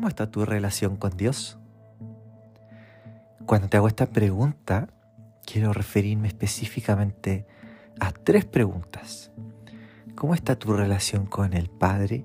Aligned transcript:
¿cómo 0.00 0.08
está 0.08 0.30
tu 0.30 0.46
relación 0.46 0.96
con 0.96 1.14
Dios? 1.14 1.58
Cuando 3.44 3.68
te 3.68 3.76
hago 3.76 3.86
esta 3.86 4.06
pregunta, 4.06 4.88
quiero 5.44 5.74
referirme 5.74 6.26
específicamente 6.26 7.46
a 8.00 8.10
tres 8.10 8.46
preguntas. 8.46 9.30
¿Cómo 10.14 10.32
está 10.32 10.58
tu 10.58 10.72
relación 10.72 11.26
con 11.26 11.52
el 11.52 11.68
Padre? 11.68 12.24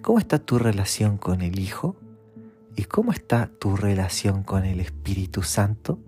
¿Cómo 0.00 0.20
está 0.20 0.38
tu 0.38 0.60
relación 0.60 1.18
con 1.18 1.42
el 1.42 1.58
Hijo? 1.58 1.96
¿Y 2.76 2.84
cómo 2.84 3.10
está 3.10 3.50
tu 3.58 3.74
relación 3.74 4.44
con 4.44 4.64
el 4.64 4.78
Espíritu 4.78 5.42
Santo? 5.42 5.98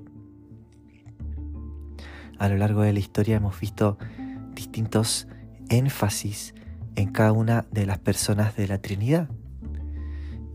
A 2.39 2.49
lo 2.49 2.57
largo 2.57 2.83
de 2.83 2.93
la 2.93 3.01
historia 3.01 3.39
hemos 3.39 3.59
visto 3.59 3.99
distintos 4.53 5.27
énfasis 5.71 6.55
en 6.95 7.11
cada 7.11 7.33
una 7.33 7.67
de 7.73 7.85
las 7.85 7.99
personas 7.99 8.55
de 8.55 8.69
la 8.69 8.79
Trinidad. 8.79 9.29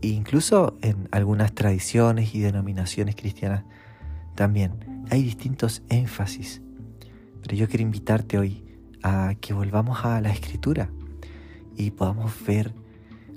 Incluso 0.02 0.78
en 0.80 1.08
algunas 1.10 1.52
tradiciones 1.52 2.34
y 2.34 2.40
denominaciones 2.40 3.16
cristianas 3.16 3.64
también 4.34 5.04
hay 5.10 5.22
distintos 5.22 5.82
énfasis. 5.88 6.62
Pero 7.42 7.56
yo 7.56 7.68
quiero 7.68 7.82
invitarte 7.82 8.38
hoy 8.38 8.64
a 9.02 9.34
que 9.40 9.52
volvamos 9.52 10.04
a 10.04 10.20
la 10.20 10.30
escritura 10.30 10.90
y 11.76 11.90
podamos 11.90 12.32
ver 12.46 12.74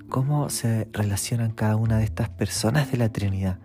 cómo 0.09 0.49
se 0.49 0.88
relacionan 0.94 1.52
cada 1.52 1.76
una 1.76 1.98
de 1.98 2.05
estas 2.05 2.30
personas 2.30 2.91
de 2.91 2.98
la 2.98 3.09
Trinidad 3.09 3.59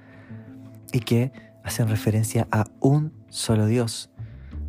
y 0.92 1.00
que 1.00 1.32
hacen 1.62 1.88
referencia 1.88 2.48
a 2.50 2.64
un 2.80 3.12
solo 3.28 3.66
Dios. 3.66 4.10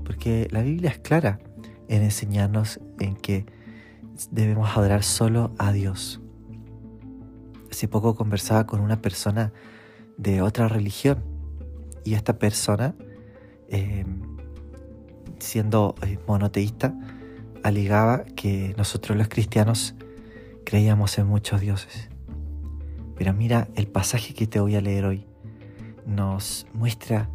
Porque 0.03 0.47
la 0.51 0.61
Biblia 0.61 0.91
es 0.91 0.99
clara 0.99 1.39
en 1.87 2.03
enseñarnos 2.03 2.79
en 2.99 3.15
que 3.15 3.45
debemos 4.31 4.75
adorar 4.75 5.03
solo 5.03 5.53
a 5.57 5.71
Dios. 5.71 6.21
Hace 7.71 7.87
poco 7.87 8.15
conversaba 8.15 8.65
con 8.65 8.81
una 8.81 9.01
persona 9.01 9.53
de 10.17 10.41
otra 10.41 10.67
religión 10.67 11.23
y 12.03 12.13
esta 12.13 12.39
persona, 12.39 12.95
eh, 13.69 14.05
siendo 15.39 15.95
eh, 16.01 16.17
monoteísta, 16.27 16.93
alegaba 17.63 18.23
que 18.23 18.73
nosotros 18.77 19.17
los 19.17 19.27
cristianos 19.27 19.95
creíamos 20.65 21.17
en 21.17 21.27
muchos 21.27 21.61
dioses. 21.61 22.09
Pero 23.15 23.33
mira, 23.33 23.67
el 23.75 23.87
pasaje 23.87 24.33
que 24.33 24.47
te 24.47 24.59
voy 24.59 24.75
a 24.75 24.81
leer 24.81 25.05
hoy 25.05 25.25
nos 26.05 26.65
muestra 26.73 27.29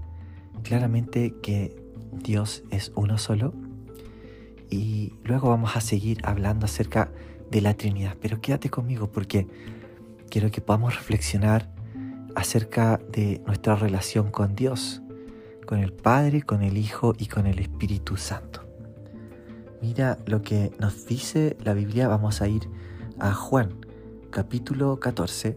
claramente 0.62 1.34
que 1.42 1.76
Dios 2.12 2.64
es 2.70 2.90
uno 2.94 3.18
solo 3.18 3.54
y 4.70 5.12
luego 5.24 5.50
vamos 5.50 5.76
a 5.76 5.80
seguir 5.80 6.18
hablando 6.24 6.64
acerca 6.66 7.12
de 7.50 7.60
la 7.60 7.74
Trinidad. 7.74 8.16
Pero 8.20 8.40
quédate 8.40 8.70
conmigo 8.70 9.10
porque 9.12 9.46
quiero 10.34 10.50
que 10.50 10.60
podamos 10.60 10.96
reflexionar 10.96 11.70
acerca 12.34 12.98
de 13.08 13.40
nuestra 13.46 13.76
relación 13.76 14.32
con 14.32 14.56
Dios, 14.56 15.00
con 15.64 15.78
el 15.78 15.92
Padre, 15.92 16.42
con 16.42 16.64
el 16.64 16.76
Hijo 16.76 17.14
y 17.16 17.26
con 17.26 17.46
el 17.46 17.60
Espíritu 17.60 18.16
Santo. 18.16 18.68
Mira 19.80 20.18
lo 20.26 20.42
que 20.42 20.72
nos 20.80 21.06
dice 21.06 21.56
la 21.62 21.72
Biblia, 21.72 22.08
vamos 22.08 22.42
a 22.42 22.48
ir 22.48 22.68
a 23.20 23.32
Juan 23.32 23.86
capítulo 24.30 24.98
14. 24.98 25.56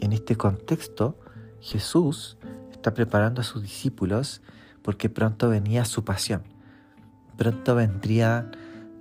En 0.00 0.12
este 0.12 0.36
contexto, 0.36 1.18
Jesús 1.60 2.38
está 2.70 2.94
preparando 2.94 3.40
a 3.40 3.44
sus 3.44 3.62
discípulos 3.62 4.42
porque 4.82 5.10
pronto 5.10 5.48
venía 5.48 5.84
su 5.84 6.04
pasión 6.04 6.44
pronto 7.36 7.74
vendría 7.74 8.48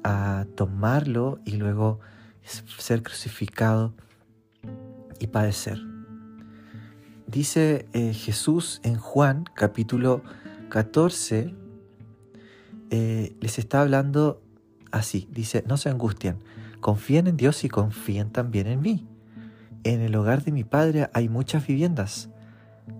a 0.03 0.47
tomarlo 0.55 1.37
y 1.45 1.51
luego 1.57 1.99
ser 2.41 3.03
crucificado 3.03 3.93
y 5.19 5.27
padecer. 5.27 5.79
Dice 7.27 7.87
eh, 7.93 8.13
Jesús 8.13 8.79
en 8.83 8.95
Juan 8.95 9.45
capítulo 9.55 10.21
14, 10.69 11.55
eh, 12.89 13.35
les 13.39 13.57
está 13.57 13.81
hablando 13.81 14.41
así, 14.91 15.27
dice, 15.31 15.63
no 15.67 15.77
se 15.77 15.89
angustien, 15.89 16.37
confíen 16.79 17.27
en 17.27 17.37
Dios 17.37 17.63
y 17.63 17.69
confíen 17.69 18.29
también 18.31 18.67
en 18.67 18.81
mí. 18.81 19.07
En 19.83 20.01
el 20.01 20.15
hogar 20.15 20.43
de 20.43 20.51
mi 20.51 20.63
Padre 20.63 21.09
hay 21.13 21.27
muchas 21.27 21.65
viviendas. 21.65 22.29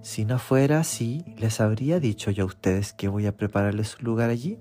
Si 0.02 0.26
no 0.26 0.40
fuera 0.40 0.80
así, 0.80 1.24
les 1.38 1.62
habría 1.62 2.00
dicho 2.00 2.32
yo 2.32 2.44
a 2.44 2.48
ustedes 2.48 2.94
que 2.94 3.08
voy 3.08 3.26
a 3.26 3.38
prepararles 3.38 3.98
un 4.00 4.06
lugar 4.06 4.30
allí. 4.30 4.58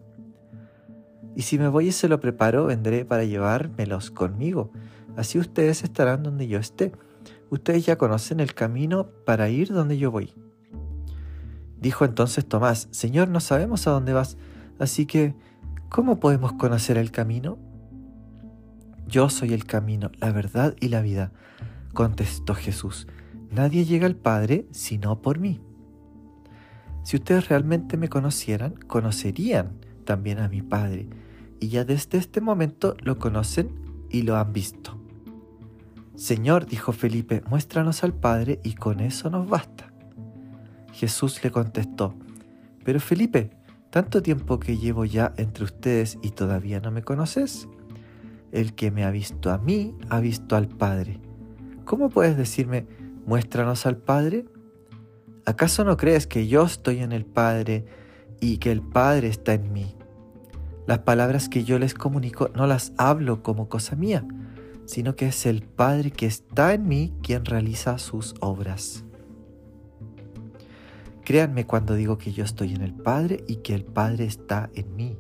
Y 1.35 1.43
si 1.43 1.59
me 1.59 1.69
voy 1.69 1.89
y 1.89 1.93
se 1.93 2.09
lo 2.09 2.21
preparo, 2.21 2.67
vendré 2.67 3.05
para 3.05 3.25
llevármelos 3.25 4.11
conmigo. 4.11 4.71
Así 5.17 5.39
ustedes 5.39 5.83
estarán 5.83 6.23
donde 6.23 6.47
yo 6.47 6.59
esté. 6.59 6.93
Ustedes 7.53 7.85
ya 7.85 7.99
conocen 7.99 8.41
el 8.41 8.55
camino 8.55 9.09
para 9.27 9.51
ir 9.51 9.75
donde 9.75 9.99
yo 9.99 10.11
voy. 10.11 10.33
Dijo 11.79 12.07
entonces 12.07 12.47
Tomás, 12.47 12.89
Señor, 12.93 13.29
no 13.29 13.41
sabemos 13.41 13.87
a 13.87 13.91
dónde 13.91 14.15
vas, 14.15 14.39
así 14.79 15.05
que, 15.05 15.35
¿cómo 15.91 16.19
podemos 16.19 16.55
conocer 16.55 16.97
el 16.97 17.11
camino? 17.11 17.59
Yo 19.07 19.29
soy 19.29 19.53
el 19.53 19.67
camino, 19.67 20.11
la 20.19 20.33
verdad 20.33 20.75
y 20.81 20.89
la 20.89 21.03
vida, 21.03 21.31
contestó 21.93 22.55
Jesús. 22.55 23.07
Nadie 23.51 23.85
llega 23.85 24.07
al 24.07 24.17
Padre 24.17 24.67
sino 24.71 25.21
por 25.21 25.39
mí. 25.39 25.61
Si 27.03 27.19
ustedes 27.19 27.51
realmente 27.51 27.99
me 27.99 28.09
conocieran, 28.09 28.77
conocerían 28.87 29.73
también 30.07 30.39
a 30.39 30.49
mi 30.49 30.63
Padre, 30.63 31.07
y 31.61 31.69
ya 31.69 31.85
desde 31.85 32.17
este 32.17 32.41
momento 32.41 32.97
lo 33.03 33.19
conocen 33.19 33.75
y 34.09 34.23
lo 34.23 34.39
han 34.39 34.55
visto. 34.55 35.02
Señor, 36.15 36.67
dijo 36.67 36.93
Felipe, 36.93 37.43
muéstranos 37.49 38.05
al 38.05 38.15
Padre 38.15 38.61
y 38.63 38.75
con 38.75 39.01
eso 39.01 39.31
nos 39.31 39.49
basta. 39.49 39.93
Jesús 40.93 41.43
le 41.43 41.51
contestó, 41.51 42.15
pero 42.85 43.01
Felipe, 43.01 43.51
tanto 43.91 44.23
tiempo 44.23 44.59
que 44.59 44.77
llevo 44.77 45.05
ya 45.05 45.33
entre 45.37 45.65
ustedes 45.65 46.19
y 46.23 46.31
todavía 46.31 46.81
no 46.81 46.91
me 46.91 47.03
conoces. 47.03 47.69
El 48.53 48.75
que 48.75 48.91
me 48.91 49.05
ha 49.05 49.11
visto 49.11 49.51
a 49.51 49.59
mí 49.59 49.95
ha 50.11 50.21
visto 50.21 50.57
al 50.57 50.69
Padre. 50.69 51.21
¿Cómo 51.85 52.11
puedes 52.11 52.37
decirme, 52.37 52.87
muéstranos 53.27 53.87
al 53.87 53.97
Padre? 53.97 54.45
¿Acaso 55.47 55.85
no 55.85 55.97
crees 55.97 56.27
que 56.27 56.47
yo 56.47 56.65
estoy 56.65 56.99
en 56.99 57.13
el 57.13 57.25
Padre 57.25 57.87
y 58.43 58.59
que 58.59 58.73
el 58.73 58.83
Padre 58.83 59.29
está 59.29 59.55
en 59.55 59.73
mí. 59.73 59.95
Las 60.87 60.99
palabras 60.99 61.49
que 61.49 61.63
yo 61.63 61.79
les 61.79 61.95
comunico 61.95 62.51
no 62.57 62.67
las 62.67 62.93
hablo 62.99 63.43
como 63.45 63.69
cosa 63.69 63.95
mía, 63.95 64.27
sino 64.87 65.17
que 65.17 65.27
es 65.27 65.47
el 65.47 65.63
Padre 65.63 66.11
que 66.11 66.27
está 66.27 66.75
en 66.75 66.87
mí 66.87 67.15
quien 67.23 67.45
realiza 67.45 67.99
sus 67.99 68.35
obras. 68.41 69.05
Créanme 71.25 71.67
cuando 71.67 71.95
digo 71.95 72.19
que 72.19 72.33
yo 72.33 72.45
estoy 72.45 72.75
en 72.75 72.83
el 72.83 72.95
Padre 72.95 73.45
y 73.47 73.57
que 73.57 73.75
el 73.75 73.85
Padre 73.85 74.25
está 74.25 74.71
en 74.75 74.95
mí, 74.97 75.17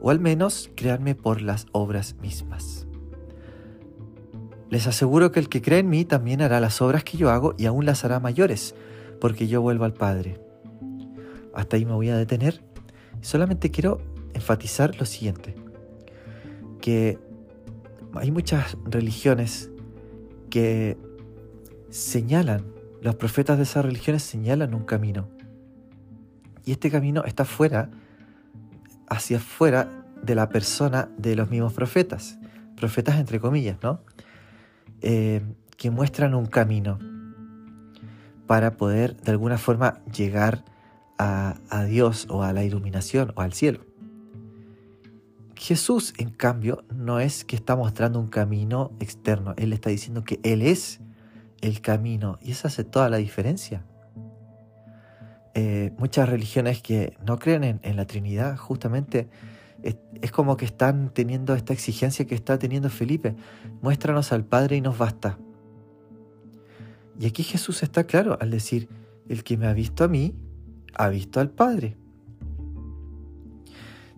o 0.00 0.10
al 0.10 0.20
menos 0.20 0.70
créanme 0.74 1.14
por 1.14 1.42
las 1.42 1.66
obras 1.72 2.16
mismas. 2.20 2.86
Les 4.70 4.86
aseguro 4.86 5.32
que 5.32 5.40
el 5.40 5.48
que 5.48 5.62
cree 5.62 5.78
en 5.78 5.88
mí 5.88 6.04
también 6.04 6.42
hará 6.42 6.60
las 6.60 6.82
obras 6.82 7.04
que 7.04 7.16
yo 7.16 7.30
hago 7.30 7.54
y 7.56 7.66
aún 7.66 7.86
las 7.86 8.04
hará 8.04 8.20
mayores, 8.20 8.74
porque 9.20 9.46
yo 9.46 9.62
vuelvo 9.62 9.84
al 9.84 9.94
Padre. 9.94 10.40
Hasta 11.54 11.76
ahí 11.76 11.86
me 11.86 11.94
voy 11.94 12.10
a 12.10 12.16
detener. 12.16 12.62
Solamente 13.20 13.70
quiero 13.70 14.00
enfatizar 14.34 14.96
lo 14.96 15.06
siguiente, 15.06 15.54
que 16.80 17.18
hay 18.14 18.30
muchas 18.30 18.76
religiones 18.84 19.70
que 20.50 20.96
señalan, 21.90 22.64
los 23.02 23.14
profetas 23.16 23.56
de 23.56 23.64
esas 23.64 23.84
religiones 23.84 24.22
señalan 24.22 24.74
un 24.74 24.84
camino. 24.84 25.28
Y 26.64 26.72
este 26.72 26.90
camino 26.90 27.24
está 27.24 27.44
fuera, 27.44 27.90
hacia 29.08 29.38
afuera 29.38 30.04
de 30.22 30.34
la 30.34 30.48
persona 30.48 31.08
de 31.16 31.36
los 31.36 31.50
mismos 31.50 31.72
profetas, 31.72 32.38
profetas 32.76 33.18
entre 33.18 33.40
comillas, 33.40 33.78
¿no? 33.82 34.00
Eh, 35.00 35.42
que 35.76 35.90
muestran 35.90 36.34
un 36.34 36.46
camino 36.46 36.98
para 38.46 38.76
poder 38.76 39.16
de 39.16 39.30
alguna 39.30 39.58
forma 39.58 40.02
llegar 40.04 40.64
a, 41.18 41.84
Dios 41.86 42.26
o 42.30 42.42
a 42.42 42.52
la 42.52 42.64
iluminación 42.64 43.32
o 43.36 43.42
al 43.42 43.52
cielo. 43.52 43.80
Jesús, 45.58 46.14
en 46.18 46.30
cambio, 46.30 46.84
no 46.94 47.18
es 47.18 47.44
que 47.44 47.56
está 47.56 47.74
mostrando 47.74 48.20
un 48.20 48.28
camino 48.28 48.92
externo, 49.00 49.54
Él 49.56 49.72
está 49.72 49.90
diciendo 49.90 50.22
que 50.22 50.38
Él 50.44 50.62
es 50.62 51.00
el 51.60 51.80
camino 51.80 52.38
y 52.40 52.52
eso 52.52 52.68
hace 52.68 52.84
toda 52.84 53.10
la 53.10 53.16
diferencia. 53.16 53.84
Eh, 55.54 55.92
muchas 55.98 56.28
religiones 56.28 56.80
que 56.80 57.16
no 57.26 57.38
creen 57.40 57.80
en, 57.82 57.96
la 57.96 58.06
Trinidad, 58.06 58.56
justamente 58.56 59.28
es, 59.82 59.96
es, 60.22 60.30
como 60.30 60.56
que 60.56 60.64
están 60.64 61.12
teniendo 61.12 61.54
esta 61.54 61.72
exigencia 61.72 62.24
que 62.24 62.36
está 62.36 62.60
teniendo 62.60 62.88
Felipe, 62.88 63.34
muéstranos 63.82 64.30
al 64.30 64.44
Padre 64.44 64.76
y 64.76 64.80
nos 64.80 64.96
basta. 64.96 65.38
Y 67.18 67.26
aquí 67.26 67.42
Jesús 67.42 67.82
está 67.82 68.04
claro 68.04 68.38
al 68.40 68.50
decir, 68.50 68.88
el 69.28 69.42
que 69.42 69.56
me 69.56 69.66
ha 69.66 69.72
visto 69.72 70.04
a 70.04 70.08
mí, 70.08 70.36
ha 70.94 71.08
visto 71.08 71.40
al 71.40 71.50
Padre. 71.50 71.96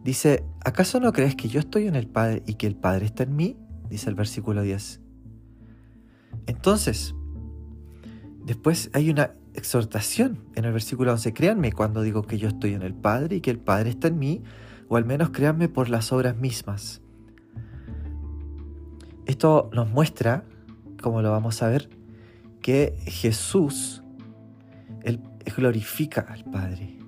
Dice, 0.04 0.44
¿acaso 0.64 0.98
no 1.00 1.12
crees 1.12 1.36
que 1.36 1.48
yo 1.48 1.60
estoy 1.60 1.86
en 1.86 1.94
el 1.94 2.06
Padre 2.06 2.42
y 2.46 2.54
que 2.54 2.66
el 2.66 2.76
Padre 2.76 3.06
está 3.06 3.24
en 3.24 3.36
mí? 3.36 3.56
Dice 3.88 4.08
el 4.08 4.14
versículo 4.14 4.62
10. 4.62 5.00
Entonces, 6.46 7.14
después 8.44 8.90
hay 8.94 9.10
una 9.10 9.34
exhortación 9.54 10.44
en 10.54 10.64
el 10.64 10.72
versículo 10.72 11.12
11. 11.12 11.32
Créanme 11.34 11.72
cuando 11.72 12.02
digo 12.02 12.22
que 12.22 12.38
yo 12.38 12.48
estoy 12.48 12.74
en 12.74 12.82
el 12.82 12.94
Padre 12.94 13.36
y 13.36 13.40
que 13.40 13.50
el 13.50 13.58
Padre 13.58 13.90
está 13.90 14.08
en 14.08 14.18
mí, 14.18 14.42
o 14.88 14.96
al 14.96 15.04
menos 15.04 15.30
créanme 15.30 15.68
por 15.68 15.88
las 15.88 16.12
obras 16.12 16.36
mismas. 16.36 17.02
Esto 19.26 19.70
nos 19.72 19.88
muestra, 19.90 20.44
como 21.02 21.20
lo 21.22 21.30
vamos 21.30 21.62
a 21.62 21.68
ver, 21.68 21.90
que 22.60 22.96
Jesús 23.06 24.02
él 25.02 25.20
glorifica 25.56 26.22
al 26.22 26.44
Padre. 26.44 26.98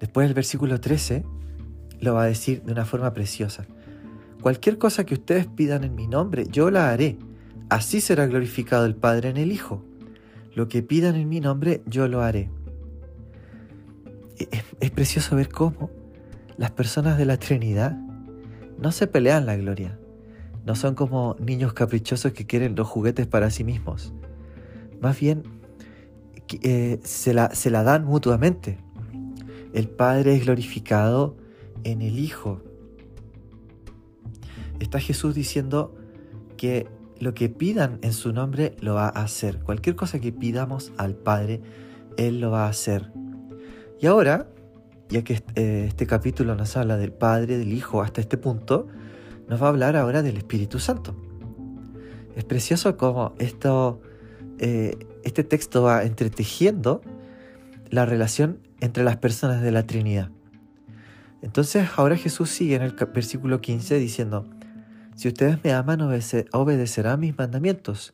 Después 0.00 0.28
el 0.28 0.34
versículo 0.34 0.80
13 0.80 1.24
lo 2.00 2.14
va 2.14 2.22
a 2.24 2.26
decir 2.26 2.62
de 2.62 2.72
una 2.72 2.84
forma 2.84 3.12
preciosa. 3.12 3.66
Cualquier 4.40 4.78
cosa 4.78 5.04
que 5.04 5.14
ustedes 5.14 5.46
pidan 5.46 5.84
en 5.84 5.94
mi 5.94 6.06
nombre, 6.06 6.46
yo 6.50 6.70
la 6.70 6.90
haré. 6.90 7.18
Así 7.68 8.00
será 8.00 8.26
glorificado 8.26 8.86
el 8.86 8.94
Padre 8.94 9.30
en 9.30 9.36
el 9.36 9.52
Hijo. 9.52 9.82
Lo 10.54 10.68
que 10.68 10.82
pidan 10.82 11.16
en 11.16 11.28
mi 11.28 11.40
nombre, 11.40 11.82
yo 11.86 12.08
lo 12.08 12.22
haré. 12.22 12.50
Es, 14.80 14.90
precioso 14.92 15.34
ver 15.36 15.48
cómo 15.48 15.90
las 16.56 16.70
personas 16.70 17.18
de 17.18 17.24
la 17.24 17.38
Trinidad 17.38 17.96
no 18.78 18.92
se 18.92 19.06
pelean 19.08 19.46
la 19.46 19.56
gloria. 19.56 19.98
No 20.64 20.76
son 20.76 20.94
como 20.94 21.36
niños 21.40 21.72
caprichosos 21.72 22.32
que 22.32 22.46
quieren 22.46 22.76
los 22.76 22.86
juguetes 22.86 23.26
para 23.26 23.50
sí 23.50 23.64
mismos. 23.64 24.12
Más 25.00 25.18
bien, 25.18 25.42
eh, 26.62 27.00
se, 27.02 27.34
la, 27.34 27.54
se 27.54 27.70
la 27.70 27.82
dan 27.82 28.04
mutuamente. 28.04 28.78
El 29.72 29.88
Padre 29.88 30.36
es 30.36 30.44
glorificado 30.44 31.36
en 31.84 32.02
el 32.02 32.18
Hijo. 32.18 32.60
Está 34.80 35.00
Jesús 35.00 35.34
diciendo 35.34 35.94
que 36.56 36.86
lo 37.18 37.34
que 37.34 37.48
pidan 37.48 37.98
en 38.02 38.12
su 38.12 38.32
nombre 38.32 38.76
lo 38.80 38.94
va 38.94 39.06
a 39.06 39.22
hacer. 39.22 39.58
Cualquier 39.60 39.96
cosa 39.96 40.20
que 40.20 40.32
pidamos 40.32 40.92
al 40.96 41.14
Padre, 41.14 41.60
Él 42.16 42.40
lo 42.40 42.50
va 42.50 42.66
a 42.66 42.68
hacer. 42.68 43.12
Y 44.00 44.06
ahora, 44.06 44.48
ya 45.08 45.22
que 45.22 45.42
eh, 45.56 45.86
este 45.88 46.06
capítulo 46.06 46.54
nos 46.54 46.76
habla 46.76 46.96
del 46.96 47.12
Padre, 47.12 47.58
del 47.58 47.72
Hijo 47.72 48.02
hasta 48.02 48.20
este 48.20 48.36
punto, 48.36 48.86
nos 49.48 49.60
va 49.60 49.66
a 49.66 49.70
hablar 49.70 49.96
ahora 49.96 50.22
del 50.22 50.36
Espíritu 50.36 50.78
Santo. 50.78 51.16
Es 52.36 52.44
precioso 52.44 52.96
cómo 52.96 53.34
esto, 53.38 54.00
eh, 54.58 54.96
este 55.24 55.42
texto 55.42 55.82
va 55.82 56.04
entretejiendo 56.04 57.00
la 57.90 58.06
relación 58.06 58.60
entre 58.80 59.02
las 59.02 59.16
personas 59.16 59.60
de 59.62 59.72
la 59.72 59.86
Trinidad. 59.86 60.30
Entonces 61.42 61.88
ahora 61.96 62.16
Jesús 62.16 62.50
sigue 62.50 62.74
en 62.74 62.82
el 62.82 62.92
versículo 62.92 63.60
15 63.60 63.98
diciendo, 63.98 64.48
si 65.14 65.28
ustedes 65.28 65.62
me 65.64 65.72
aman, 65.72 66.00
obedecerán 66.00 67.20
mis 67.20 67.36
mandamientos, 67.36 68.12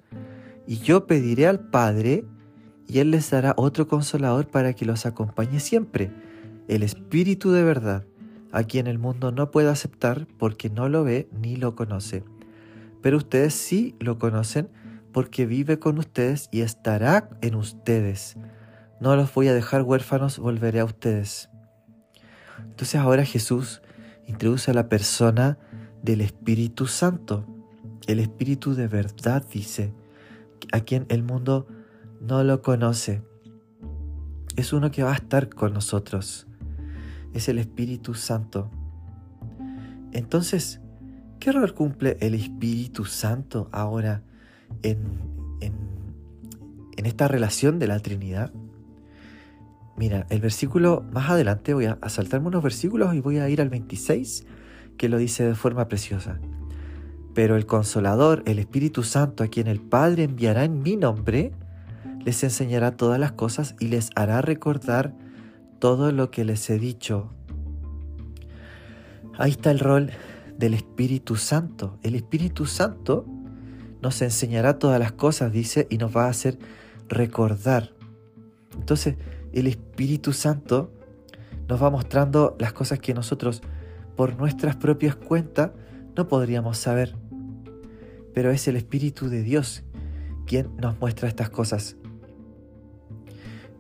y 0.67 0.79
yo 0.79 1.06
pediré 1.06 1.47
al 1.47 1.61
Padre, 1.61 2.25
y 2.87 2.99
Él 2.99 3.11
les 3.11 3.31
dará 3.31 3.55
otro 3.56 3.88
consolador 3.88 4.49
para 4.49 4.73
que 4.73 4.87
los 4.87 5.05
acompañe 5.06 5.61
siempre, 5.61 6.11
el 6.69 6.82
Espíritu 6.82 7.50
de 7.50 7.62
verdad, 7.62 8.05
a 8.53 8.65
quien 8.65 8.87
el 8.87 8.99
mundo 8.99 9.32
no 9.32 9.50
puede 9.50 9.69
aceptar 9.69 10.26
porque 10.38 10.71
no 10.71 10.88
lo 10.88 11.05
ve 11.05 11.29
ni 11.32 11.56
lo 11.56 11.75
conoce. 11.75 12.25
Pero 13.03 13.19
ustedes 13.19 13.53
sí 13.53 13.97
lo 14.00 14.19
conocen 14.19 14.71
porque 15.12 15.44
vive 15.44 15.79
con 15.79 15.99
ustedes 15.99 16.49
y 16.53 16.61
estará 16.61 17.29
en 17.43 17.55
ustedes. 17.55 18.37
No 19.00 19.17
los 19.17 19.35
voy 19.35 19.49
a 19.49 19.55
dejar 19.55 19.82
huérfanos, 19.82 20.38
volveré 20.38 20.81
a 20.81 20.85
ustedes. 20.85 21.50
Entonces 22.58 22.96
ahora 22.96 23.24
Jesús 23.24 23.82
introduce 24.26 24.70
a 24.70 24.74
la 24.74 24.88
persona 24.88 25.58
del 26.02 26.20
Espíritu 26.20 26.86
Santo. 26.86 27.46
El 28.06 28.20
Espíritu 28.20 28.74
de 28.74 28.88
verdad 28.88 29.44
dice, 29.50 29.92
a 30.72 30.80
quien 30.80 31.06
el 31.08 31.22
mundo 31.22 31.66
no 32.20 32.42
lo 32.44 32.62
conoce. 32.62 33.22
Es 34.56 34.72
uno 34.72 34.90
que 34.90 35.02
va 35.02 35.12
a 35.12 35.16
estar 35.16 35.48
con 35.48 35.72
nosotros. 35.72 36.46
Es 37.32 37.48
el 37.48 37.58
Espíritu 37.58 38.14
Santo. 38.14 38.70
Entonces, 40.12 40.80
¿qué 41.40 41.52
rol 41.52 41.74
cumple 41.74 42.16
el 42.20 42.34
Espíritu 42.34 43.04
Santo 43.04 43.68
ahora 43.72 44.22
en, 44.82 44.98
en, 45.60 45.74
en 46.96 47.06
esta 47.06 47.26
relación 47.28 47.78
de 47.78 47.88
la 47.88 47.98
Trinidad? 47.98 48.52
Mira, 49.96 50.26
el 50.29 50.41
versículo 50.41 51.05
más 51.12 51.31
adelante 51.31 51.73
voy 51.73 51.87
a, 51.87 51.99
saltarme 52.08 52.49
unos 52.49 52.62
versículos 52.62 53.14
y 53.14 53.20
voy 53.20 53.38
a 53.38 53.49
ir 53.49 53.61
al 53.61 53.69
26 53.69 54.44
que 54.96 55.08
lo 55.08 55.19
dice 55.19 55.44
de 55.44 55.55
forma 55.55 55.87
preciosa. 55.88 56.41
Pero 57.32 57.56
el 57.56 57.67
consolador, 57.67 58.43
el 58.46 58.58
Espíritu 58.58 59.02
Santo, 59.02 59.44
a 59.44 59.49
quien 59.49 59.67
el 59.67 59.81
Padre 59.81 60.25
enviará 60.25 60.64
en 60.64 60.82
mi 60.82 60.96
nombre, 60.96 61.52
les 62.25 62.43
enseñará 62.43 62.96
todas 62.96 63.20
las 63.20 63.32
cosas 63.32 63.75
y 63.79 63.87
les 63.87 64.11
hará 64.17 64.41
recordar 64.41 65.14
todo 65.79 66.11
lo 66.12 66.31
que 66.31 66.44
les 66.44 66.69
he 66.70 66.79
dicho. 66.79 67.31
Ahí 69.37 69.52
está 69.52 69.70
el 69.70 69.81
rol 69.81 70.11
del 70.56 70.75
Espíritu 70.75 71.37
Santo. 71.37 71.99
El 72.02 72.14
Espíritu 72.14 72.67
Santo 72.67 73.26
nos 74.00 74.23
enseñará 74.23 74.79
todas 74.79 75.00
las 75.00 75.12
cosas, 75.12 75.52
dice, 75.52 75.87
y 75.90 75.99
nos 75.99 76.17
va 76.17 76.26
a 76.26 76.31
hacer 76.31 76.58
recordar. 77.08 77.90
Entonces, 78.76 79.17
el 79.54 79.66
Espíritu 79.66 80.32
Santo 80.32 80.92
nos 81.68 81.82
va 81.82 81.90
mostrando 81.90 82.56
las 82.58 82.72
cosas 82.72 82.98
que 82.98 83.14
nosotros 83.14 83.62
por 84.16 84.36
nuestras 84.36 84.76
propias 84.76 85.16
cuentas 85.16 85.70
no 86.16 86.28
podríamos 86.28 86.78
saber. 86.78 87.14
Pero 88.32 88.50
es 88.50 88.68
el 88.68 88.76
Espíritu 88.76 89.28
de 89.28 89.42
Dios 89.42 89.82
quien 90.46 90.76
nos 90.76 90.98
muestra 91.00 91.28
estas 91.28 91.50
cosas. 91.50 91.96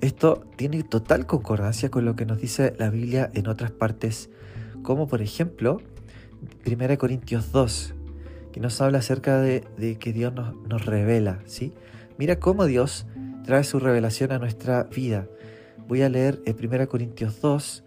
Esto 0.00 0.44
tiene 0.56 0.82
total 0.82 1.26
concordancia 1.26 1.90
con 1.90 2.04
lo 2.04 2.14
que 2.14 2.26
nos 2.26 2.38
dice 2.38 2.74
la 2.78 2.90
Biblia 2.90 3.30
en 3.34 3.48
otras 3.48 3.70
partes, 3.70 4.30
como 4.82 5.08
por 5.08 5.22
ejemplo 5.22 5.80
1 6.66 6.98
Corintios 6.98 7.52
2, 7.52 7.94
que 8.52 8.60
nos 8.60 8.80
habla 8.80 8.98
acerca 8.98 9.40
de, 9.40 9.96
que 9.98 10.12
Dios 10.12 10.32
nos, 10.32 10.54
nos 10.68 10.84
revela. 10.84 11.40
¿sí? 11.46 11.72
Mira 12.18 12.38
cómo 12.38 12.66
Dios 12.66 13.06
trae 13.44 13.64
su 13.64 13.78
revelación 13.78 14.32
a 14.32 14.38
nuestra 14.38 14.84
vida. 14.84 15.26
Voy 15.88 16.02
a 16.02 16.08
leer 16.08 16.40
en 16.46 16.56
1 16.56 16.88
Corintios 16.88 17.40
2, 17.40 17.84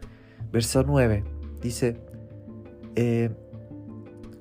verso 0.52 0.84
9. 0.84 1.24
Dice, 1.62 2.00
eh, 2.96 3.32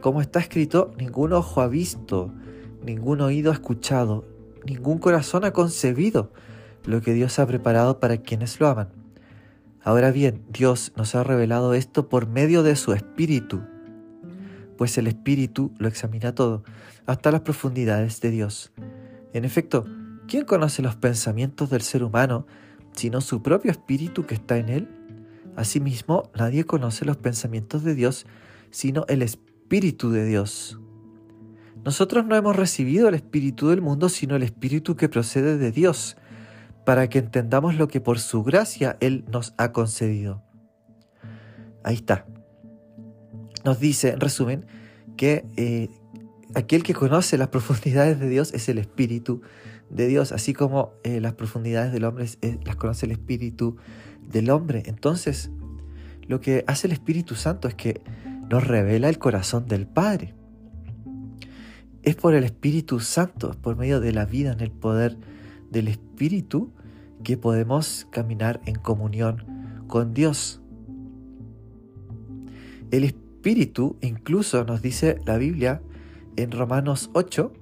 como 0.00 0.20
está 0.20 0.40
escrito, 0.40 0.92
ningún 0.98 1.32
ojo 1.32 1.62
ha 1.62 1.68
visto, 1.68 2.32
ningún 2.84 3.20
oído 3.22 3.50
ha 3.50 3.54
escuchado, 3.54 4.24
ningún 4.64 4.98
corazón 4.98 5.44
ha 5.44 5.52
concebido 5.52 6.32
lo 6.84 7.00
que 7.00 7.14
Dios 7.14 7.38
ha 7.38 7.46
preparado 7.46 7.98
para 7.98 8.18
quienes 8.18 8.60
lo 8.60 8.68
aman. 8.68 8.88
Ahora 9.82 10.10
bien, 10.10 10.44
Dios 10.50 10.92
nos 10.96 11.14
ha 11.14 11.24
revelado 11.24 11.72
esto 11.72 12.08
por 12.08 12.28
medio 12.28 12.62
de 12.62 12.76
su 12.76 12.92
Espíritu, 12.92 13.62
pues 14.76 14.98
el 14.98 15.06
Espíritu 15.06 15.72
lo 15.78 15.88
examina 15.88 16.34
todo, 16.34 16.62
hasta 17.06 17.30
las 17.30 17.40
profundidades 17.40 18.20
de 18.20 18.30
Dios. 18.30 18.72
En 19.32 19.44
efecto, 19.44 19.86
¿quién 20.28 20.44
conoce 20.44 20.82
los 20.82 20.96
pensamientos 20.96 21.70
del 21.70 21.82
ser 21.82 22.02
humano 22.02 22.46
sino 22.96 23.20
su 23.20 23.42
propio 23.42 23.70
espíritu 23.70 24.26
que 24.26 24.34
está 24.34 24.56
en 24.58 24.68
él. 24.68 24.88
Asimismo, 25.54 26.30
nadie 26.34 26.64
conoce 26.64 27.04
los 27.04 27.16
pensamientos 27.16 27.84
de 27.84 27.94
Dios, 27.94 28.26
sino 28.70 29.04
el 29.08 29.22
espíritu 29.22 30.10
de 30.10 30.24
Dios. 30.24 30.78
Nosotros 31.84 32.26
no 32.26 32.34
hemos 32.34 32.56
recibido 32.56 33.08
el 33.08 33.14
espíritu 33.14 33.68
del 33.68 33.80
mundo, 33.80 34.08
sino 34.08 34.34
el 34.34 34.42
espíritu 34.42 34.96
que 34.96 35.08
procede 35.08 35.56
de 35.56 35.70
Dios, 35.70 36.16
para 36.84 37.08
que 37.08 37.18
entendamos 37.18 37.76
lo 37.76 37.88
que 37.88 38.00
por 38.00 38.18
su 38.18 38.42
gracia 38.42 38.96
Él 39.00 39.24
nos 39.30 39.54
ha 39.56 39.72
concedido. 39.72 40.42
Ahí 41.84 41.94
está. 41.94 42.26
Nos 43.64 43.78
dice, 43.78 44.10
en 44.10 44.20
resumen, 44.20 44.66
que 45.16 45.44
eh, 45.56 45.88
aquel 46.54 46.82
que 46.82 46.94
conoce 46.94 47.38
las 47.38 47.48
profundidades 47.56 48.18
de 48.18 48.28
Dios 48.28 48.52
es 48.52 48.68
el 48.68 48.78
Espíritu 48.78 49.42
de 49.90 50.06
Dios, 50.08 50.32
así 50.32 50.52
como 50.52 50.92
eh, 51.04 51.20
las 51.20 51.34
profundidades 51.34 51.92
del 51.92 52.04
hombre 52.04 52.26
las 52.64 52.76
conoce 52.76 53.06
el 53.06 53.12
Espíritu 53.12 53.76
del 54.28 54.50
hombre. 54.50 54.82
Entonces, 54.86 55.50
lo 56.26 56.40
que 56.40 56.64
hace 56.66 56.86
el 56.86 56.92
Espíritu 56.92 57.34
Santo 57.34 57.68
es 57.68 57.74
que 57.74 58.00
nos 58.48 58.66
revela 58.66 59.08
el 59.08 59.18
corazón 59.18 59.66
del 59.66 59.86
Padre. 59.86 60.34
Es 62.02 62.16
por 62.16 62.34
el 62.34 62.44
Espíritu 62.44 63.00
Santo, 63.00 63.56
por 63.60 63.76
medio 63.76 64.00
de 64.00 64.12
la 64.12 64.24
vida 64.24 64.52
en 64.52 64.60
el 64.60 64.70
poder 64.70 65.16
del 65.70 65.88
Espíritu, 65.88 66.72
que 67.24 67.36
podemos 67.36 68.06
caminar 68.10 68.60
en 68.66 68.76
comunión 68.76 69.84
con 69.88 70.14
Dios. 70.14 70.60
El 72.90 73.04
Espíritu, 73.04 73.96
incluso 74.00 74.64
nos 74.64 74.82
dice 74.82 75.18
la 75.26 75.36
Biblia 75.36 75.82
en 76.36 76.52
Romanos 76.52 77.10
8, 77.14 77.52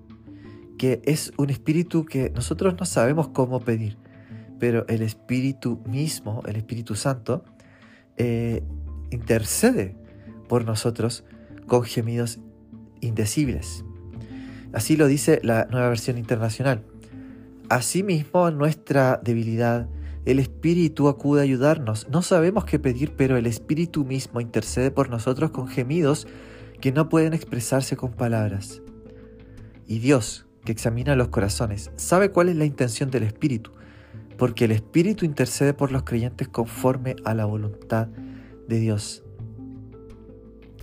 que 0.79 1.03
es 1.05 1.33
un 1.37 1.51
espíritu 1.51 2.05
que 2.05 2.31
nosotros 2.31 2.75
no 2.79 2.85
sabemos 2.87 3.29
cómo 3.29 3.61
pedir, 3.61 3.97
pero 4.59 4.87
el 4.89 5.03
Espíritu 5.03 5.81
mismo, 5.87 6.43
el 6.47 6.57
Espíritu 6.57 6.95
Santo, 6.95 7.45
eh, 8.17 8.63
intercede 9.11 9.97
por 10.49 10.65
nosotros 10.65 11.25
con 11.67 11.85
gemidos 11.85 12.39
indecibles. 13.01 13.85
Así 14.73 14.97
lo 14.97 15.07
dice 15.07 15.41
la 15.43 15.67
nueva 15.71 15.89
versión 15.89 16.19
internacional. 16.19 16.83
Asimismo, 17.69 18.51
nuestra 18.51 19.21
debilidad, 19.23 19.89
el 20.25 20.39
Espíritu 20.39 21.09
acude 21.09 21.41
a 21.41 21.45
ayudarnos. 21.45 22.09
No 22.09 22.23
sabemos 22.23 22.65
qué 22.65 22.79
pedir, 22.79 23.15
pero 23.17 23.37
el 23.37 23.47
Espíritu 23.47 24.05
mismo 24.05 24.41
intercede 24.41 24.91
por 24.91 25.11
nosotros 25.11 25.51
con 25.51 25.69
gemidos 25.69 26.27
que 26.81 26.93
no 26.93 27.09
pueden 27.09 27.35
expresarse 27.35 27.97
con 27.97 28.13
palabras. 28.13 28.83
Y 29.87 29.99
Dios, 29.99 30.47
que 30.65 30.73
examina 30.73 31.15
los 31.17 31.29
corazones, 31.29 31.91
sabe 31.97 32.31
cuál 32.31 32.49
es 32.49 32.57
la 32.57 32.65
intención 32.65 33.11
del 33.11 33.25
Espíritu, 33.25 33.73
porque 34.39 34.65
el 34.65 34.73
Espíritu 34.73 35.25
intercede 35.25 35.75
por 35.75 35.93
los 35.93 36.03
creyentes 36.03 36.49
conforme 36.49 37.17
a 37.25 37.35
la 37.35 37.45
voluntad 37.45 38.09
de 38.69 38.81
Dios. 38.81 39.23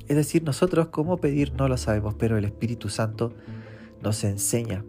Es 0.08 0.16
decir, 0.16 0.44
nosotros 0.44 0.88
cómo 0.90 1.18
pedir 1.18 1.54
no 1.54 1.68
lo 1.68 1.78
sabemos, 1.78 2.16
pero 2.16 2.38
el 2.38 2.46
Espíritu 2.46 2.90
Santo 2.90 3.34
nos 4.02 4.24
enseña. 4.24 4.84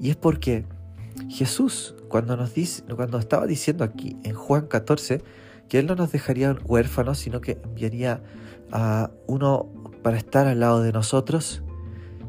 Y 0.00 0.10
es 0.10 0.16
porque 0.16 0.64
Jesús, 1.28 1.94
cuando, 2.08 2.36
nos 2.36 2.54
dice, 2.54 2.82
cuando 2.96 3.18
estaba 3.18 3.46
diciendo 3.46 3.84
aquí 3.84 4.16
en 4.24 4.34
Juan 4.34 4.66
14, 4.66 5.22
que 5.68 5.78
Él 5.78 5.86
no 5.86 5.94
nos 5.94 6.10
dejaría 6.10 6.56
huérfanos, 6.64 7.18
sino 7.18 7.40
que 7.40 7.60
enviaría 7.62 8.22
a 8.72 9.10
uno 9.26 9.68
para 10.02 10.16
estar 10.16 10.46
al 10.46 10.60
lado 10.60 10.82
de 10.82 10.92
nosotros, 10.92 11.62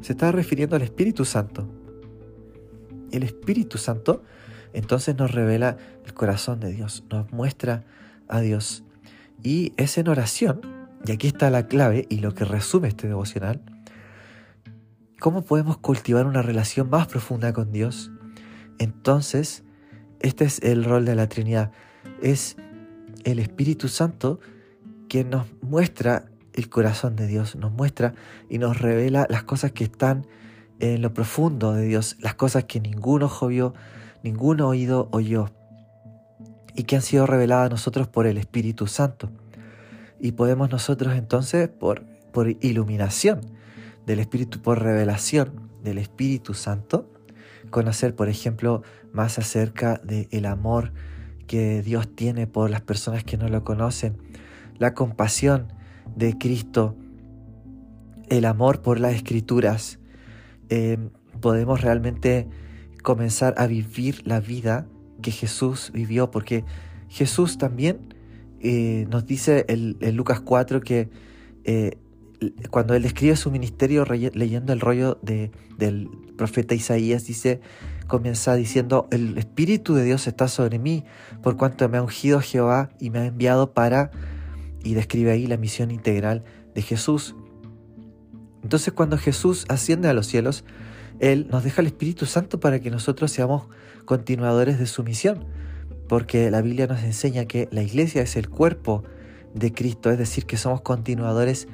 se 0.01 0.13
estaba 0.13 0.31
refiriendo 0.31 0.75
al 0.75 0.81
Espíritu 0.81 1.25
Santo. 1.25 1.67
El 3.11 3.23
Espíritu 3.23 3.77
Santo 3.77 4.23
entonces 4.73 5.15
nos 5.17 5.31
revela 5.31 5.77
el 6.05 6.13
corazón 6.13 6.59
de 6.59 6.71
Dios, 6.71 7.03
nos 7.09 7.31
muestra 7.31 7.83
a 8.27 8.39
Dios. 8.39 8.83
Y 9.43 9.73
es 9.77 9.97
en 9.97 10.07
oración, 10.07 10.61
y 11.05 11.11
aquí 11.11 11.27
está 11.27 11.49
la 11.49 11.67
clave 11.67 12.05
y 12.09 12.19
lo 12.19 12.33
que 12.33 12.45
resume 12.45 12.87
este 12.87 13.07
devocional, 13.07 13.61
cómo 15.19 15.43
podemos 15.43 15.77
cultivar 15.77 16.25
una 16.25 16.41
relación 16.41 16.89
más 16.89 17.07
profunda 17.07 17.53
con 17.53 17.71
Dios. 17.71 18.11
Entonces, 18.79 19.63
este 20.19 20.45
es 20.45 20.59
el 20.61 20.83
rol 20.83 21.05
de 21.05 21.15
la 21.15 21.27
Trinidad. 21.27 21.71
Es 22.21 22.55
el 23.23 23.39
Espíritu 23.39 23.87
Santo 23.87 24.39
que 25.09 25.23
nos 25.23 25.47
muestra 25.61 26.30
el 26.53 26.69
corazón 26.69 27.15
de 27.15 27.27
Dios, 27.27 27.55
nos 27.55 27.71
muestra 27.71 28.13
y 28.49 28.57
nos 28.57 28.79
revela 28.79 29.27
las 29.29 29.43
cosas 29.43 29.71
que 29.71 29.83
están 29.83 30.27
en 30.79 31.01
lo 31.01 31.13
profundo 31.13 31.73
de 31.73 31.85
Dios, 31.85 32.17
las 32.19 32.35
cosas 32.35 32.65
que 32.65 32.79
ningún 32.79 33.23
ojo 33.23 33.47
vio, 33.47 33.73
ningún 34.23 34.61
oído 34.61 35.09
oyó 35.11 35.49
y 36.75 36.83
que 36.83 36.95
han 36.95 37.01
sido 37.01 37.25
reveladas 37.25 37.67
a 37.67 37.69
nosotros 37.69 38.07
por 38.07 38.27
el 38.27 38.37
Espíritu 38.37 38.87
Santo. 38.87 39.29
Y 40.19 40.33
podemos 40.33 40.69
nosotros 40.71 41.15
entonces, 41.15 41.67
por, 41.67 42.03
por 42.31 42.49
iluminación 42.63 43.41
del 44.05 44.19
Espíritu, 44.19 44.61
por 44.61 44.81
revelación 44.81 45.69
del 45.83 45.97
Espíritu 45.97 46.53
Santo, 46.53 47.11
conocer, 47.69 48.15
por 48.15 48.29
ejemplo, 48.29 48.83
más 49.13 49.39
acerca 49.39 49.99
del 50.03 50.27
el 50.31 50.45
amor 50.45 50.93
que 51.47 51.81
Dios 51.81 52.15
tiene 52.15 52.47
por 52.47 52.69
las 52.69 52.81
personas 52.81 53.23
que 53.23 53.37
no 53.37 53.47
lo 53.47 53.63
conocen, 53.63 54.17
la 54.77 54.93
compasión 54.93 55.73
de 56.15 56.37
Cristo, 56.37 56.95
el 58.29 58.45
amor 58.45 58.81
por 58.81 58.99
las 58.99 59.15
escrituras. 59.15 59.99
Eh, 60.69 60.97
podemos 61.39 61.81
realmente 61.81 62.47
comenzar 63.03 63.55
a 63.57 63.67
vivir 63.67 64.21
la 64.25 64.39
vida 64.39 64.87
que 65.21 65.31
Jesús 65.31 65.91
vivió, 65.93 66.31
porque 66.31 66.63
Jesús 67.09 67.57
también 67.57 68.13
eh, 68.59 69.07
nos 69.09 69.25
dice 69.25 69.65
en, 69.67 70.15
Lucas 70.15 70.39
4 70.39 70.81
que 70.81 71.09
eh, 71.63 71.97
cuando 72.69 72.93
él 72.93 73.03
describe 73.03 73.35
su 73.35 73.51
ministerio 73.51 74.05
leyendo 74.05 74.73
el 74.73 74.79
rollo 74.79 75.19
de, 75.21 75.51
del 75.77 76.09
profeta 76.37 76.73
Isaías, 76.73 77.25
dice, 77.25 77.61
comienza 78.07 78.55
diciendo, 78.55 79.07
el 79.11 79.37
Espíritu 79.37 79.93
de 79.93 80.03
Dios 80.03 80.27
está 80.27 80.47
sobre 80.47 80.79
mí, 80.79 81.05
por 81.43 81.55
cuanto 81.55 81.87
me 81.87 81.97
ha 81.97 82.01
ungido 82.01 82.41
Jehová 82.41 82.89
y 82.99 83.09
me 83.09 83.19
ha 83.19 83.25
enviado 83.25 83.73
para, 83.73 84.11
y 84.83 84.93
describe 84.93 85.31
ahí 85.31 85.47
la 85.47 85.57
misión 85.57 85.91
integral 85.91 86.43
de 86.73 86.81
Jesús. 86.81 87.35
Entonces 88.63 88.93
cuando 88.93 89.17
Jesús 89.17 89.65
asciende 89.69 90.07
a 90.07 90.13
los 90.13 90.27
cielos, 90.27 90.63
Él 91.19 91.47
nos 91.49 91.63
deja 91.63 91.81
el 91.81 91.87
Espíritu 91.87 92.25
Santo 92.25 92.59
para 92.59 92.79
que 92.79 92.91
nosotros 92.91 93.31
seamos 93.31 93.67
continuadores 94.05 94.79
de 94.79 94.87
su 94.87 95.03
misión, 95.03 95.45
porque 96.07 96.51
la 96.51 96.61
Biblia 96.61 96.87
nos 96.87 97.03
enseña 97.03 97.45
que 97.45 97.67
la 97.71 97.81
iglesia 97.81 98.21
es 98.21 98.35
el 98.35 98.49
cuerpo 98.49 99.03
de 99.53 99.73
Cristo, 99.73 100.11
es 100.11 100.17
decir, 100.17 100.45
que 100.45 100.57
somos 100.57 100.81
continuadores 100.81 101.67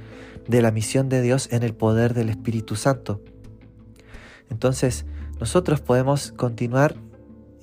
de 0.47 0.61
la 0.61 0.71
misión 0.71 1.09
de 1.09 1.21
Dios 1.21 1.49
en 1.51 1.63
el 1.63 1.73
poder 1.73 2.13
del 2.13 2.29
Espíritu 2.29 2.75
Santo. 2.75 3.21
Entonces, 4.49 5.05
nosotros 5.39 5.81
podemos 5.81 6.31
continuar 6.31 6.95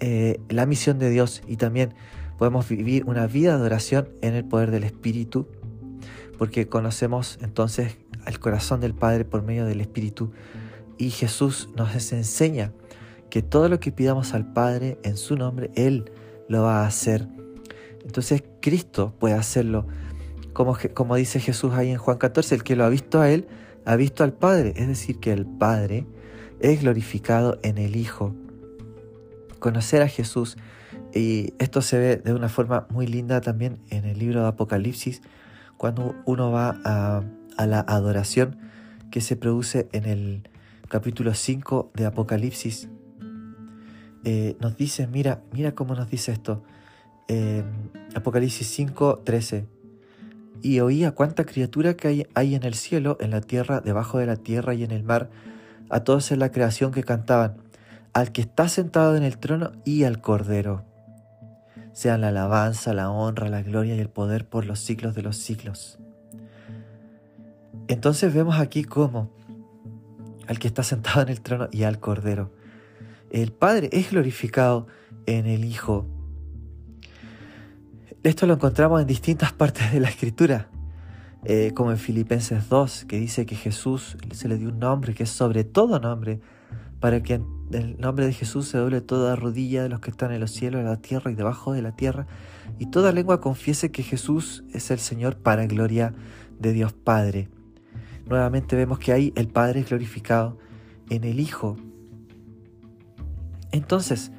eh, 0.00 0.38
la 0.48 0.66
misión 0.66 0.98
de 0.98 1.10
Dios 1.10 1.42
y 1.46 1.56
también 1.56 1.94
podemos 2.38 2.68
vivir 2.68 3.04
una 3.04 3.26
vida 3.26 3.58
de 3.58 3.64
oración 3.64 4.08
en 4.22 4.34
el 4.34 4.44
poder 4.44 4.70
del 4.70 4.84
Espíritu, 4.84 5.46
porque 6.38 6.68
conocemos 6.68 7.38
entonces 7.42 7.96
al 8.24 8.38
corazón 8.38 8.80
del 8.80 8.94
Padre 8.94 9.24
por 9.24 9.42
medio 9.42 9.66
del 9.66 9.80
Espíritu 9.80 10.32
y 10.98 11.10
Jesús 11.10 11.68
nos 11.76 12.12
enseña 12.12 12.72
que 13.30 13.42
todo 13.42 13.68
lo 13.68 13.80
que 13.80 13.92
pidamos 13.92 14.34
al 14.34 14.52
Padre 14.52 14.98
en 15.02 15.16
su 15.16 15.36
nombre, 15.36 15.70
Él 15.74 16.10
lo 16.48 16.62
va 16.62 16.82
a 16.82 16.86
hacer. 16.86 17.26
Entonces 18.04 18.44
Cristo 18.60 19.14
puede 19.18 19.34
hacerlo, 19.34 19.86
como, 20.52 20.76
como 20.94 21.16
dice 21.16 21.40
Jesús 21.40 21.72
ahí 21.74 21.90
en 21.90 21.98
Juan 21.98 22.18
14, 22.18 22.54
el 22.54 22.62
que 22.62 22.76
lo 22.76 22.84
ha 22.84 22.88
visto 22.88 23.20
a 23.20 23.30
Él, 23.30 23.48
ha 23.84 23.96
visto 23.96 24.24
al 24.24 24.32
Padre, 24.32 24.74
es 24.76 24.86
decir, 24.88 25.18
que 25.18 25.32
el 25.32 25.46
Padre 25.46 26.06
es 26.60 26.82
glorificado 26.82 27.58
en 27.62 27.78
el 27.78 27.96
Hijo. 27.96 28.34
Conocer 29.58 30.02
a 30.02 30.08
Jesús, 30.08 30.56
y 31.14 31.54
esto 31.58 31.80
se 31.80 31.98
ve 31.98 32.16
de 32.16 32.32
una 32.32 32.48
forma 32.48 32.86
muy 32.90 33.06
linda 33.06 33.40
también 33.40 33.78
en 33.90 34.04
el 34.04 34.18
libro 34.18 34.42
de 34.42 34.48
Apocalipsis, 34.48 35.22
cuando 35.76 36.16
uno 36.24 36.50
va 36.50 36.80
a, 36.84 37.22
la 37.64 37.80
adoración 37.80 38.58
que 39.12 39.20
se 39.20 39.36
produce 39.36 39.88
en 39.92 40.06
el 40.06 40.48
capítulo 40.88 41.32
5 41.32 41.92
de 41.94 42.06
Apocalipsis. 42.06 42.88
Eh, 44.24 44.56
nos 44.60 44.76
dice, 44.76 45.06
mira, 45.06 45.42
mira 45.52 45.72
cómo 45.72 45.94
nos 45.94 46.10
dice 46.10 46.32
esto. 46.32 46.64
Apocalipsis 48.16 48.66
5, 48.66 49.22
13. 49.24 49.66
Y 50.62 50.80
oía 50.80 51.12
cuánta 51.12 51.44
criatura 51.44 51.94
que 51.94 52.08
hay, 52.08 52.26
hay 52.34 52.56
en 52.56 52.64
el 52.64 52.74
cielo, 52.74 53.18
en 53.20 53.30
la 53.30 53.40
tierra, 53.40 53.80
debajo 53.80 54.18
de 54.18 54.26
la 54.26 54.36
tierra 54.36 54.74
y 54.74 54.82
en 54.82 54.90
el 54.90 55.04
mar, 55.04 55.30
a 55.90 56.00
todos 56.00 56.32
en 56.32 56.40
la 56.40 56.50
creación 56.50 56.90
que 56.90 57.04
cantaban, 57.04 57.56
al 58.14 58.32
que 58.32 58.40
está 58.40 58.68
sentado 58.68 59.16
en 59.16 59.22
el 59.22 59.38
trono 59.38 59.72
y 59.84 60.04
al 60.04 60.20
Cordero. 60.20 60.93
Sean 61.94 62.20
la 62.20 62.28
alabanza, 62.28 62.92
la 62.92 63.10
honra, 63.10 63.48
la 63.48 63.62
gloria 63.62 63.94
y 63.96 64.00
el 64.00 64.10
poder 64.10 64.46
por 64.46 64.66
los 64.66 64.80
siglos 64.80 65.14
de 65.14 65.22
los 65.22 65.38
siglos. 65.38 65.98
Entonces 67.88 68.34
vemos 68.34 68.58
aquí 68.58 68.84
cómo 68.84 69.30
al 70.46 70.58
que 70.58 70.68
está 70.68 70.82
sentado 70.82 71.22
en 71.22 71.28
el 71.28 71.40
trono 71.40 71.68
y 71.72 71.84
al 71.84 72.00
Cordero. 72.00 72.52
El 73.30 73.52
Padre 73.52 73.88
es 73.92 74.10
glorificado 74.10 74.86
en 75.26 75.46
el 75.46 75.64
Hijo. 75.64 76.06
Esto 78.22 78.46
lo 78.46 78.54
encontramos 78.54 79.00
en 79.00 79.06
distintas 79.06 79.52
partes 79.54 79.92
de 79.92 80.00
la 80.00 80.08
Escritura. 80.08 80.68
Eh, 81.46 81.72
como 81.74 81.90
en 81.90 81.98
Filipenses 81.98 82.70
2, 82.70 83.04
que 83.04 83.18
dice 83.18 83.44
que 83.44 83.54
Jesús 83.54 84.16
se 84.32 84.48
le 84.48 84.56
dio 84.56 84.70
un 84.70 84.78
nombre 84.78 85.12
que 85.12 85.24
es 85.24 85.30
sobre 85.30 85.62
todo 85.62 86.00
nombre, 86.00 86.40
para 87.00 87.22
que 87.22 87.34
en 87.34 87.46
el 87.74 88.00
nombre 88.00 88.26
de 88.26 88.32
Jesús 88.32 88.68
se 88.68 88.78
doble 88.78 89.00
toda 89.00 89.36
rodilla 89.36 89.82
de 89.82 89.88
los 89.88 90.00
que 90.00 90.10
están 90.10 90.32
en 90.32 90.40
los 90.40 90.50
cielos, 90.50 90.80
en 90.80 90.86
la 90.86 90.96
tierra 90.96 91.30
y 91.30 91.34
debajo 91.34 91.72
de 91.72 91.82
la 91.82 91.92
tierra, 91.92 92.26
y 92.78 92.86
toda 92.86 93.12
lengua 93.12 93.40
confiese 93.40 93.90
que 93.90 94.02
Jesús 94.02 94.64
es 94.72 94.90
el 94.90 94.98
Señor 94.98 95.36
para 95.36 95.66
gloria 95.66 96.14
de 96.58 96.72
Dios 96.72 96.92
Padre. 96.92 97.48
Nuevamente 98.26 98.76
vemos 98.76 98.98
que 98.98 99.12
ahí 99.12 99.32
el 99.36 99.48
Padre 99.48 99.80
es 99.80 99.88
glorificado 99.88 100.58
en 101.10 101.24
el 101.24 101.40
Hijo. 101.40 101.76
Entonces, 103.70 104.32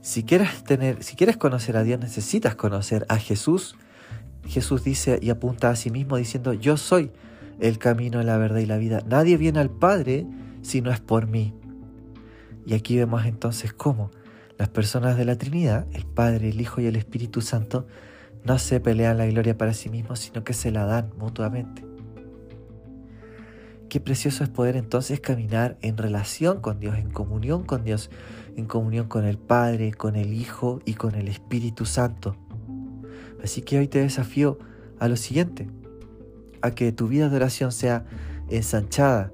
si 0.00 0.22
quieres 0.22 0.62
tener, 0.64 1.02
si 1.02 1.16
quieres 1.16 1.36
conocer 1.36 1.76
a 1.76 1.82
Dios, 1.82 1.98
necesitas 1.98 2.54
conocer 2.54 3.06
a 3.08 3.16
Jesús 3.16 3.76
Jesús 4.48 4.82
dice 4.82 5.18
y 5.22 5.30
apunta 5.30 5.70
a 5.70 5.76
sí 5.76 5.90
mismo 5.90 6.16
diciendo, 6.16 6.54
yo 6.54 6.76
soy 6.76 7.10
el 7.60 7.78
camino, 7.78 8.22
la 8.22 8.38
verdad 8.38 8.60
y 8.60 8.66
la 8.66 8.78
vida. 8.78 9.02
Nadie 9.06 9.36
viene 9.36 9.60
al 9.60 9.70
Padre 9.70 10.26
si 10.62 10.80
no 10.80 10.90
es 10.90 11.00
por 11.00 11.26
mí. 11.26 11.54
Y 12.68 12.74
aquí 12.74 12.98
vemos 12.98 13.24
entonces 13.24 13.72
cómo 13.72 14.10
las 14.58 14.68
personas 14.68 15.16
de 15.16 15.24
la 15.24 15.38
Trinidad, 15.38 15.86
el 15.92 16.04
Padre, 16.04 16.50
el 16.50 16.60
Hijo 16.60 16.82
y 16.82 16.86
el 16.86 16.96
Espíritu 16.96 17.40
Santo, 17.40 17.86
no 18.44 18.58
se 18.58 18.78
pelean 18.78 19.16
la 19.16 19.24
gloria 19.24 19.56
para 19.56 19.72
sí 19.72 19.88
mismos, 19.88 20.18
sino 20.18 20.44
que 20.44 20.52
se 20.52 20.70
la 20.70 20.84
dan 20.84 21.10
mutuamente. 21.16 21.82
Qué 23.88 24.00
precioso 24.00 24.44
es 24.44 24.50
poder 24.50 24.76
entonces 24.76 25.18
caminar 25.18 25.78
en 25.80 25.96
relación 25.96 26.60
con 26.60 26.78
Dios, 26.78 26.98
en 26.98 27.10
comunión 27.10 27.64
con 27.64 27.84
Dios, 27.84 28.10
en 28.54 28.66
comunión 28.66 29.08
con 29.08 29.24
el 29.24 29.38
Padre, 29.38 29.94
con 29.94 30.14
el 30.14 30.34
Hijo 30.34 30.82
y 30.84 30.92
con 30.92 31.14
el 31.14 31.28
Espíritu 31.28 31.86
Santo. 31.86 32.36
Así 33.42 33.62
que 33.62 33.78
hoy 33.78 33.88
te 33.88 34.00
desafío 34.00 34.58
a 34.98 35.08
lo 35.08 35.16
siguiente, 35.16 35.70
a 36.60 36.72
que 36.72 36.92
tu 36.92 37.08
vida 37.08 37.30
de 37.30 37.36
oración 37.36 37.72
sea 37.72 38.04
ensanchada, 38.50 39.32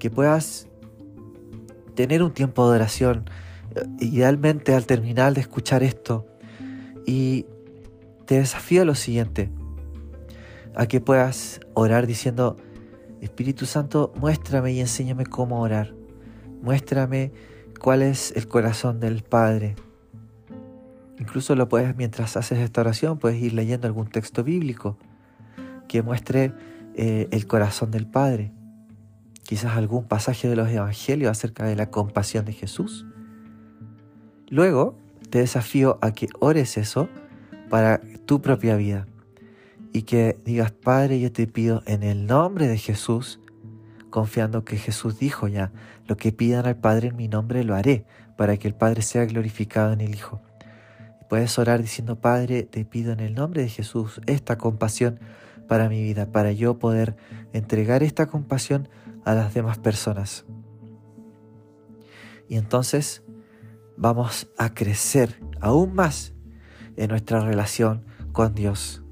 que 0.00 0.10
puedas 0.10 0.67
tener 1.98 2.22
un 2.22 2.32
tiempo 2.32 2.70
de 2.70 2.76
oración 2.76 3.24
Idealmente 4.00 4.74
al 4.74 4.86
terminar 4.86 5.34
de 5.34 5.40
escuchar 5.40 5.82
esto 5.82 6.26
y 7.06 7.46
te 8.26 8.38
desafío 8.38 8.82
a 8.82 8.84
lo 8.84 8.94
siguiente, 8.94 9.50
a 10.74 10.86
que 10.86 11.00
puedas 11.00 11.60
orar 11.74 12.06
diciendo, 12.06 12.56
Espíritu 13.20 13.66
Santo, 13.66 14.12
muéstrame 14.16 14.72
y 14.72 14.80
enséñame 14.80 15.26
cómo 15.26 15.60
orar. 15.60 15.94
Muéstrame 16.62 17.32
cuál 17.78 18.02
es 18.02 18.32
el 18.36 18.48
corazón 18.48 19.00
del 19.00 19.22
Padre. 19.22 19.76
Incluso 21.18 21.54
lo 21.54 21.68
puedes, 21.68 21.96
mientras 21.96 22.36
haces 22.36 22.58
esta 22.58 22.80
oración, 22.80 23.18
puedes 23.18 23.40
ir 23.42 23.52
leyendo 23.52 23.86
algún 23.86 24.08
texto 24.08 24.44
bíblico 24.44 24.96
que 25.88 26.02
muestre 26.02 26.52
eh, 26.94 27.28
el 27.30 27.46
corazón 27.46 27.90
del 27.90 28.06
Padre. 28.06 28.52
Quizás 29.48 29.78
algún 29.78 30.04
pasaje 30.04 30.46
de 30.46 30.56
los 30.56 30.68
Evangelios 30.68 31.30
acerca 31.30 31.64
de 31.64 31.74
la 31.74 31.88
compasión 31.90 32.44
de 32.44 32.52
Jesús. 32.52 33.06
Luego 34.50 34.98
te 35.30 35.38
desafío 35.38 35.98
a 36.02 36.12
que 36.12 36.28
ores 36.38 36.76
eso 36.76 37.08
para 37.70 38.02
tu 38.26 38.42
propia 38.42 38.76
vida 38.76 39.06
y 39.94 40.02
que 40.02 40.38
digas, 40.44 40.72
Padre, 40.72 41.18
yo 41.18 41.32
te 41.32 41.46
pido 41.46 41.82
en 41.86 42.02
el 42.02 42.26
nombre 42.26 42.68
de 42.68 42.76
Jesús, 42.76 43.40
confiando 44.10 44.66
que 44.66 44.76
Jesús 44.76 45.18
dijo 45.18 45.48
ya, 45.48 45.72
lo 46.06 46.18
que 46.18 46.30
pidan 46.30 46.66
al 46.66 46.76
Padre 46.76 47.08
en 47.08 47.16
mi 47.16 47.28
nombre 47.28 47.64
lo 47.64 47.74
haré, 47.74 48.04
para 48.36 48.58
que 48.58 48.68
el 48.68 48.74
Padre 48.74 49.00
sea 49.00 49.24
glorificado 49.24 49.94
en 49.94 50.02
el 50.02 50.14
Hijo. 50.14 50.42
Puedes 51.30 51.58
orar 51.58 51.80
diciendo, 51.80 52.20
Padre, 52.20 52.64
te 52.64 52.84
pido 52.84 53.14
en 53.14 53.20
el 53.20 53.34
nombre 53.34 53.62
de 53.62 53.70
Jesús 53.70 54.20
esta 54.26 54.58
compasión 54.58 55.18
para 55.68 55.88
mi 55.88 56.02
vida, 56.02 56.26
para 56.26 56.52
yo 56.52 56.78
poder 56.78 57.16
entregar 57.54 58.02
esta 58.02 58.26
compasión 58.26 58.90
a 59.28 59.34
las 59.34 59.52
demás 59.52 59.76
personas. 59.76 60.46
Y 62.48 62.56
entonces 62.56 63.22
vamos 63.98 64.48
a 64.56 64.72
crecer 64.72 65.38
aún 65.60 65.94
más 65.94 66.32
en 66.96 67.10
nuestra 67.10 67.40
relación 67.40 68.06
con 68.32 68.54
Dios, 68.54 69.04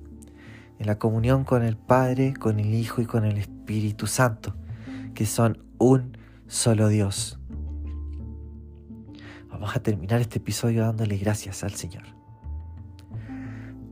en 0.79 0.87
la 0.87 0.99
comunión 0.99 1.45
con 1.45 1.63
el 1.63 1.77
Padre, 1.77 2.33
con 2.33 2.59
el 2.59 2.73
Hijo 2.73 3.03
y 3.03 3.05
con 3.05 3.27
el 3.27 3.37
Espíritu 3.37 4.07
Santo, 4.07 4.57
que 5.13 5.27
son 5.27 5.63
un 5.77 6.17
solo 6.47 6.89
Dios. 6.89 7.39
Vamos 9.51 9.77
a 9.77 9.83
terminar 9.83 10.23
este 10.23 10.39
episodio 10.39 10.81
dándole 10.81 11.19
gracias 11.19 11.63
al 11.63 11.75
Señor. 11.75 12.05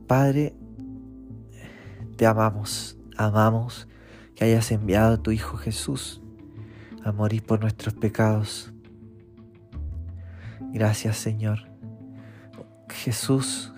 Padre, 0.07 0.55
te 2.17 2.25
amamos, 2.25 2.97
amamos 3.15 3.87
que 4.35 4.45
hayas 4.45 4.71
enviado 4.71 5.13
a 5.13 5.17
tu 5.17 5.31
Hijo 5.31 5.57
Jesús 5.57 6.21
a 7.03 7.11
morir 7.11 7.43
por 7.43 7.61
nuestros 7.61 7.93
pecados. 7.93 8.73
Gracias 10.73 11.17
Señor. 11.17 11.59
Jesús, 12.89 13.73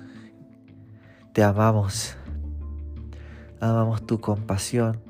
te 1.34 1.44
amamos. 1.44 2.16
Amamos 3.60 4.06
tu 4.06 4.20
compasión, 4.22 5.02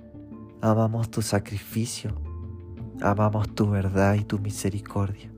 amamos 0.62 1.12
tu 1.12 1.22
sacrificio, 1.22 2.22
amamos 3.02 3.54
tu 3.54 3.70
verdad 3.70 4.16
y 4.16 4.24
tu 4.24 4.40
misericordia. 4.40 5.30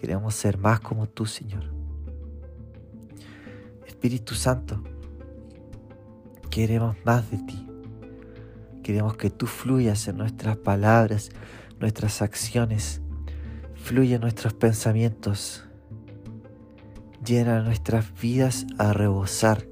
Queremos 0.00 0.34
ser 0.34 0.56
más 0.56 0.80
como 0.80 1.06
tú, 1.06 1.26
Señor. 1.26 1.64
Espíritu 3.86 4.34
Santo, 4.34 4.82
queremos 6.50 6.96
más 7.04 7.30
de 7.30 7.38
ti. 7.38 7.69
Queremos 8.90 9.16
que 9.16 9.30
tú 9.30 9.46
fluyas 9.46 10.08
en 10.08 10.16
nuestras 10.16 10.56
palabras, 10.56 11.30
nuestras 11.78 12.22
acciones, 12.22 13.00
fluye 13.76 14.16
en 14.16 14.20
nuestros 14.20 14.52
pensamientos, 14.52 15.64
llena 17.24 17.62
nuestras 17.62 18.20
vidas 18.20 18.66
a 18.78 18.92
rebosar. 18.92 19.64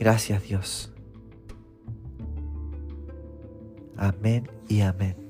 Gracias 0.00 0.42
Dios. 0.44 0.94
Amén 3.98 4.50
y 4.66 4.80
amén. 4.80 5.21